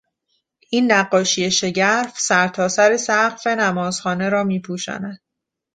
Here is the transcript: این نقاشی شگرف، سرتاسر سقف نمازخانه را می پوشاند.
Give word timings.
این 0.69 0.91
نقاشی 0.91 1.51
شگرف، 1.51 2.19
سرتاسر 2.19 2.97
سقف 2.97 3.47
نمازخانه 3.47 4.29
را 4.29 4.43
می 4.43 4.59
پوشاند. 4.61 5.19